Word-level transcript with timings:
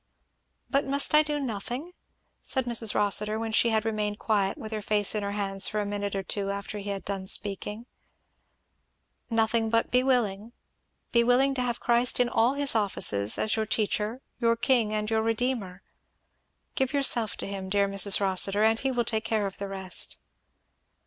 '""But 0.71 0.83
must 0.87 1.13
I 1.13 1.21
do 1.21 1.39
nothing?" 1.39 1.91
said 2.41 2.65
Mrs. 2.65 2.95
Rossitur, 2.95 3.37
when 3.37 3.51
she 3.51 3.69
had 3.69 3.85
remained 3.85 4.17
quiet 4.17 4.57
with 4.57 4.71
her 4.71 4.81
face 4.81 5.13
in 5.13 5.21
her 5.21 5.33
hands 5.33 5.67
for 5.67 5.79
a 5.79 5.85
minute 5.85 6.15
or 6.15 6.23
two 6.23 6.49
after 6.49 6.79
he 6.79 6.89
had 6.89 7.05
done 7.05 7.27
speaking. 7.27 7.85
"Nothing 9.29 9.69
but 9.69 9.91
be 9.91 10.01
willing 10.01 10.53
be 11.11 11.23
willing 11.23 11.53
to 11.53 11.61
have 11.61 11.79
Christ 11.79 12.19
in 12.19 12.29
all 12.29 12.55
his 12.55 12.73
offices, 12.73 13.37
as 13.37 13.55
your 13.55 13.67
Teacher, 13.67 14.21
your 14.39 14.55
King, 14.55 14.91
and 14.91 15.07
your 15.07 15.21
Redeemer 15.21 15.83
give 16.73 16.93
yourself 16.93 17.37
to 17.37 17.45
him, 17.45 17.69
dear 17.69 17.87
Mrs. 17.87 18.19
Rossitur, 18.19 18.63
and 18.63 18.79
he 18.79 18.89
will 18.89 19.05
take 19.05 19.23
care 19.23 19.45
of 19.45 19.59
the 19.59 19.67
rest." 19.67 20.17